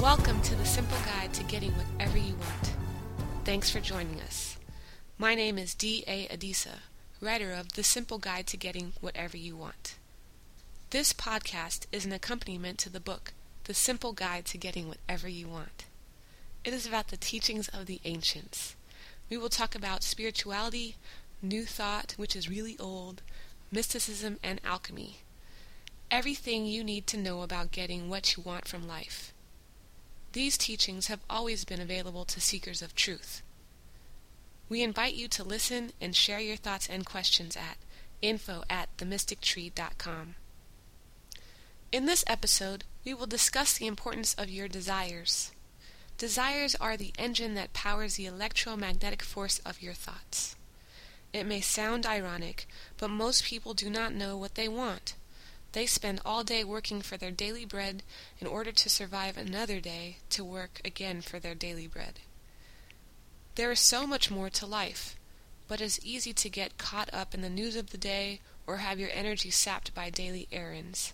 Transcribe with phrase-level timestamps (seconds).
[0.00, 2.72] Welcome to the simple guide to getting whatever you want.
[3.44, 4.56] Thanks for joining us.
[5.18, 6.28] My name is D.A.
[6.28, 6.76] Adisa,
[7.20, 9.96] writer of The Simple Guide to Getting Whatever You Want.
[10.90, 13.32] This podcast is an accompaniment to the book,
[13.64, 15.86] The Simple Guide to Getting Whatever You Want.
[16.62, 18.76] It is about the teachings of the ancients.
[19.28, 20.94] We will talk about spirituality,
[21.42, 23.20] New Thought, which is really old,
[23.72, 25.18] mysticism, and alchemy.
[26.08, 29.32] Everything you need to know about getting what you want from life.
[30.32, 33.42] These teachings have always been available to seekers of truth.
[34.68, 37.78] We invite you to listen and share your thoughts and questions at
[38.20, 40.34] info at themystictree.com.
[41.90, 45.52] In this episode, we will discuss the importance of your desires.
[46.18, 50.56] Desires are the engine that powers the electromagnetic force of your thoughts.
[51.32, 52.66] It may sound ironic,
[52.98, 55.14] but most people do not know what they want.
[55.72, 58.02] They spend all day working for their daily bread
[58.40, 62.20] in order to survive another day to work again for their daily bread.
[63.54, 65.16] There is so much more to life,
[65.66, 68.78] but it is easy to get caught up in the news of the day or
[68.78, 71.12] have your energy sapped by daily errands,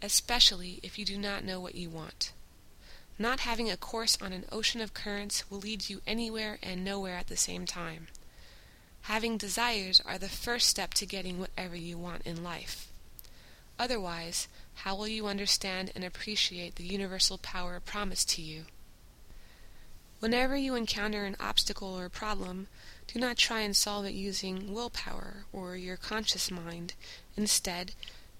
[0.00, 2.32] especially if you do not know what you want.
[3.18, 7.16] Not having a course on an ocean of currents will lead you anywhere and nowhere
[7.16, 8.08] at the same time.
[9.02, 12.88] Having desires are the first step to getting whatever you want in life.
[13.78, 18.64] Otherwise, how will you understand and appreciate the universal power promised to you?
[20.18, 22.68] Whenever you encounter an obstacle or problem,
[23.06, 26.94] do not try and solve it using willpower or your conscious mind.
[27.36, 27.92] Instead,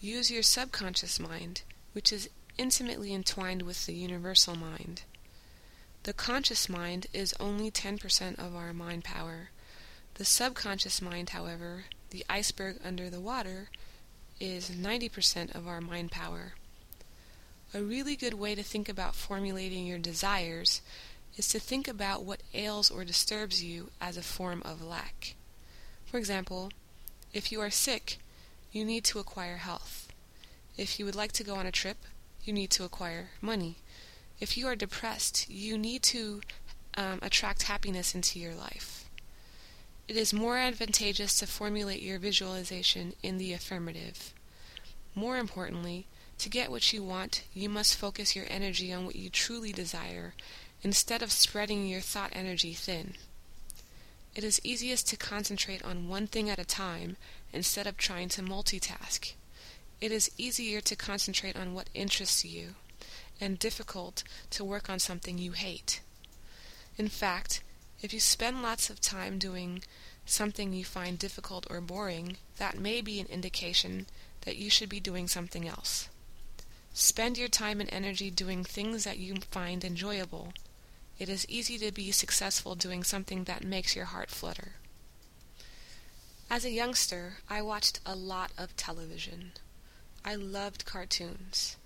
[0.00, 2.28] use your subconscious mind, which is
[2.58, 5.02] intimately entwined with the universal mind.
[6.02, 9.50] The conscious mind is only 10% of our mind power,
[10.14, 13.68] the subconscious mind, however, the iceberg under the water,
[14.40, 16.54] is 90% of our mind power.
[17.72, 20.80] A really good way to think about formulating your desires
[21.36, 25.34] is to think about what ails or disturbs you as a form of lack.
[26.06, 26.70] For example,
[27.32, 28.18] if you are sick,
[28.72, 30.08] you need to acquire health.
[30.76, 31.98] If you would like to go on a trip,
[32.42, 33.76] you need to acquire money.
[34.40, 36.40] If you are depressed, you need to
[36.96, 38.99] um, attract happiness into your life.
[40.10, 44.34] It is more advantageous to formulate your visualization in the affirmative.
[45.14, 49.30] More importantly, to get what you want, you must focus your energy on what you
[49.30, 50.34] truly desire
[50.82, 53.14] instead of spreading your thought energy thin.
[54.34, 57.16] It is easiest to concentrate on one thing at a time
[57.52, 59.34] instead of trying to multitask.
[60.00, 62.74] It is easier to concentrate on what interests you
[63.40, 66.00] and difficult to work on something you hate.
[66.98, 67.62] In fact,
[68.02, 69.82] if you spend lots of time doing
[70.24, 74.06] something you find difficult or boring, that may be an indication
[74.42, 76.08] that you should be doing something else.
[76.94, 80.52] Spend your time and energy doing things that you find enjoyable.
[81.18, 84.72] It is easy to be successful doing something that makes your heart flutter.
[86.48, 89.52] As a youngster, I watched a lot of television.
[90.24, 91.76] I loved cartoons.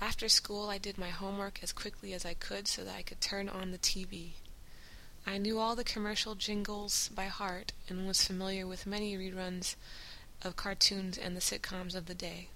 [0.00, 3.20] After school, I did my homework as quickly as I could so that I could
[3.20, 4.32] turn on the TV.
[5.26, 9.76] I knew all the commercial jingles by heart and was familiar with many reruns
[10.42, 12.48] of cartoons and the sitcoms of the day.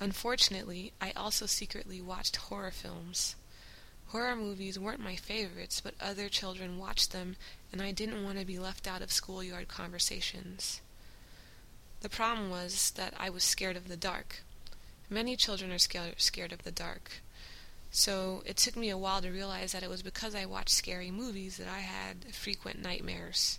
[0.00, 3.36] Unfortunately, I also secretly watched horror films.
[4.08, 7.36] Horror movies weren't my favorites, but other children watched them,
[7.72, 10.80] and I didn't want to be left out of schoolyard conversations.
[12.00, 14.42] The problem was that I was scared of the dark.
[15.08, 17.22] Many children are scared, of the dark.
[17.96, 21.10] So it took me a while to realize that it was because I watched scary
[21.10, 23.58] movies that I had frequent nightmares.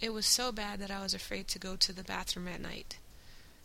[0.00, 2.96] It was so bad that I was afraid to go to the bathroom at night.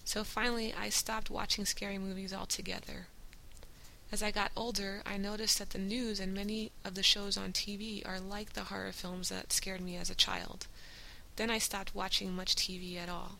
[0.03, 3.07] So finally, I stopped watching scary movies altogether.
[4.11, 7.53] As I got older, I noticed that the news and many of the shows on
[7.53, 10.67] TV are like the horror films that scared me as a child.
[11.37, 13.37] Then I stopped watching much TV at all.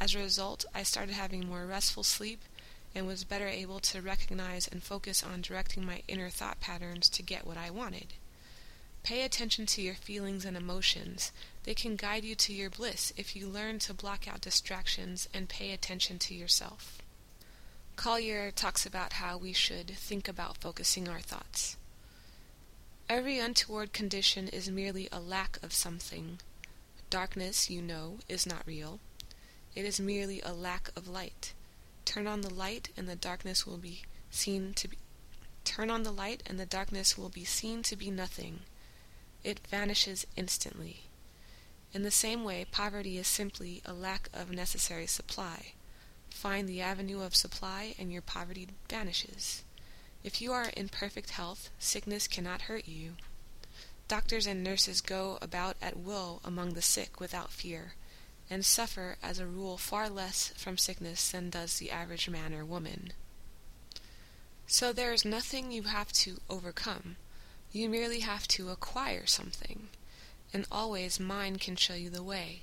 [0.00, 2.40] As a result, I started having more restful sleep
[2.96, 7.22] and was better able to recognize and focus on directing my inner thought patterns to
[7.22, 8.14] get what I wanted.
[9.02, 11.30] Pay attention to your feelings and emotions.
[11.64, 15.46] They can guide you to your bliss if you learn to block out distractions and
[15.46, 17.02] pay attention to yourself.
[17.96, 21.76] Collier talks about how we should think about focusing our thoughts.
[23.10, 26.40] Every untoward condition is merely a lack of something.
[27.10, 29.00] Darkness, you know, is not real.
[29.74, 31.52] It is merely a lack of light.
[32.06, 34.96] Turn on the light and the darkness will be seen to be
[35.64, 38.60] Turn on the light and the darkness will be seen to be nothing.
[39.42, 41.10] It vanishes instantly.
[41.92, 45.72] In the same way, poverty is simply a lack of necessary supply.
[46.30, 49.64] Find the avenue of supply and your poverty vanishes.
[50.22, 53.14] If you are in perfect health, sickness cannot hurt you.
[54.08, 57.94] Doctors and nurses go about at will among the sick without fear,
[58.48, 62.64] and suffer as a rule far less from sickness than does the average man or
[62.64, 63.12] woman.
[64.66, 67.16] So there is nothing you have to overcome.
[67.72, 69.88] You merely have to acquire something,
[70.52, 72.62] and always mind can show you the way.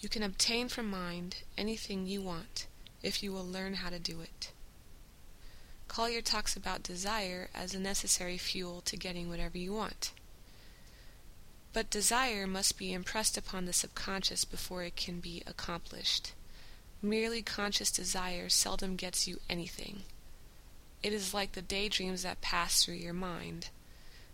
[0.00, 2.66] You can obtain from mind anything you want
[3.02, 4.52] if you will learn how to do it.
[5.88, 10.12] Collier talks about desire as a necessary fuel to getting whatever you want.
[11.72, 16.32] But desire must be impressed upon the subconscious before it can be accomplished.
[17.02, 20.02] Merely conscious desire seldom gets you anything.
[21.02, 23.68] It is like the daydreams that pass through your mind.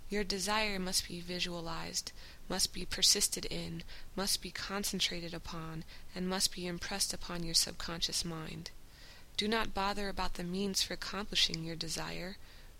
[0.09, 2.13] Your desire must be visualized,
[2.49, 3.83] must be persisted in,
[4.15, 5.85] must be concentrated upon,
[6.15, 8.71] and must be impressed upon your subconscious mind.
[9.37, 12.37] Do not bother about the means for accomplishing your desire.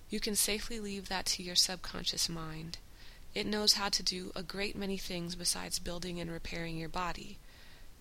[0.09, 2.79] You can safely leave that to your subconscious mind.
[3.35, 7.39] It knows how to do a great many things besides building and repairing your body.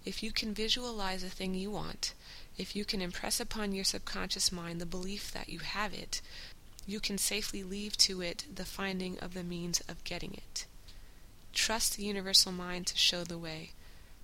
[0.05, 2.13] If you can visualize a thing you want,
[2.57, 6.21] if you can impress upon your subconscious mind the belief that you have it,
[6.85, 10.65] you can safely leave to it the finding of the means of getting it.
[11.53, 13.71] Trust the universal mind to show the way.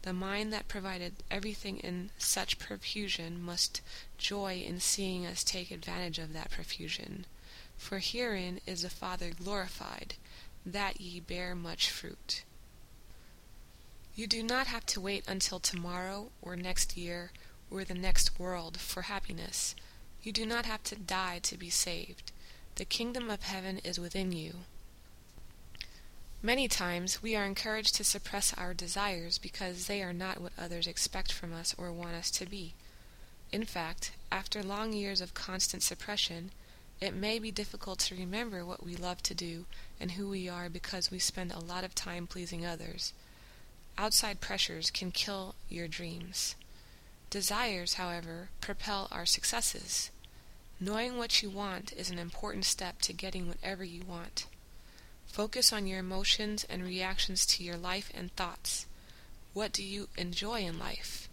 [0.02, 3.82] The mind that provided everything in such profusion must
[4.18, 7.26] joy in seeing us take advantage of that profusion.
[7.78, 10.16] For herein is the Father glorified,
[10.66, 12.44] that ye bear much fruit.
[14.16, 17.32] You do not have to wait until tomorrow or next year
[17.72, 19.76] or the next world for happiness.
[20.22, 22.32] You do not have to die to be saved.
[22.76, 24.56] The kingdom of heaven is within you.
[26.42, 30.88] Many times we are encouraged to suppress our desires because they are not what others
[30.88, 32.74] expect from us or want us to be.
[33.52, 36.52] In fact, after long years of constant suppression,
[37.02, 39.66] it may be difficult to remember what we love to do
[40.00, 43.14] and who we are because we spend a lot of time pleasing others.
[43.98, 46.56] Outside pressures can kill your dreams.
[47.30, 50.10] Desires, however, propel our successes.
[50.80, 54.46] Knowing what you want is an important step to getting whatever you want.
[55.28, 58.88] Focus on your emotions and reactions to your life and thoughts.
[59.54, 61.29] What do you enjoy in life?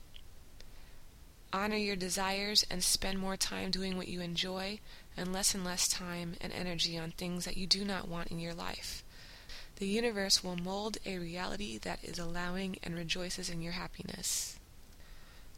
[1.52, 4.80] Honor your desires and spend more time doing what you enjoy
[5.16, 8.38] and less and less time and energy on things that you do not want in
[8.38, 9.02] your life.
[9.76, 14.58] The universe will mold a reality that is allowing and rejoices in your happiness.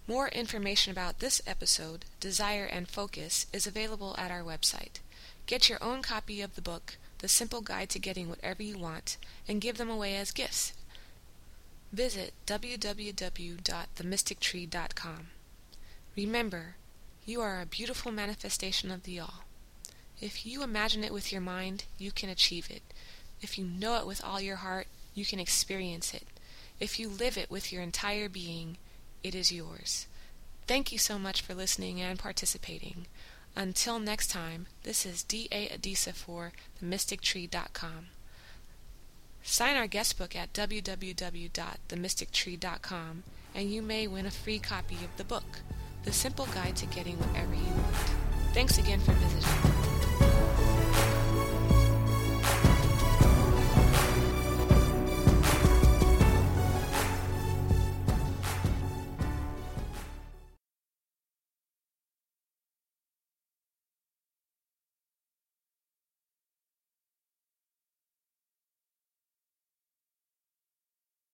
[0.07, 5.01] More information about this episode, Desire and Focus, is available at our website.
[5.47, 9.19] Get your own copy of the book, The Simple Guide to Getting Whatever You Want,
[9.47, 10.73] and give them away as gifts.
[11.93, 15.27] Visit www.themystictree.com.
[16.19, 16.75] Remember,
[17.27, 19.45] you are a beautiful manifestation of the All.
[20.21, 22.83] If you imagine it with your mind, you can achieve it.
[23.41, 26.27] If you know it with all your heart, you can experience it.
[26.81, 28.79] If you live it with your entire being,
[29.23, 30.09] it is yours.
[30.67, 33.07] Thank you so much for listening and participating.
[33.55, 35.69] Until next time, this is D.A.
[35.69, 36.51] Adisa for
[36.83, 38.09] themystictree.com.
[39.45, 43.23] Sign our guest book at www.themystictree.com
[43.55, 45.61] and you may win a free copy of the book,
[46.09, 47.97] The Simple Guide to Getting Whatever You Want.
[48.55, 49.88] Thanks again for visiting.